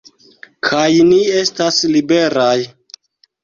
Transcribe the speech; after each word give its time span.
Kaj 0.69 0.87
ni 1.11 1.21
estas 1.43 1.79
liberaj! 1.95 2.59